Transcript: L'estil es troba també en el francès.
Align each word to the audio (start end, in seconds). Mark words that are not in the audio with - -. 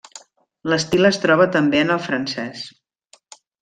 L'estil 0.73 1.11
es 1.11 1.21
troba 1.27 1.49
també 1.59 1.85
en 1.85 1.95
el 1.99 2.03
francès. 2.09 2.69